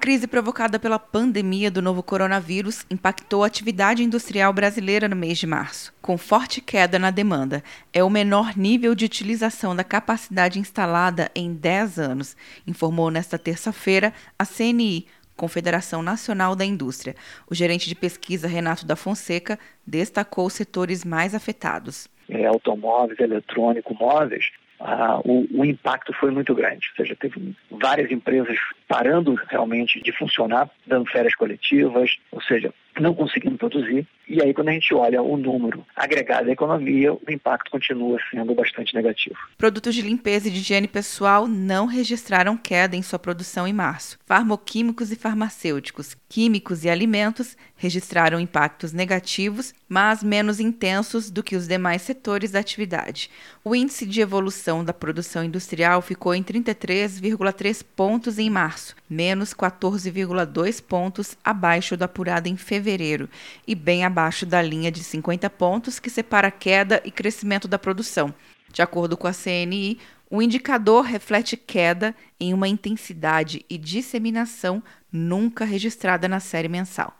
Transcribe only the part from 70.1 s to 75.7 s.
o indicador reflete queda em uma intensidade e disseminação nunca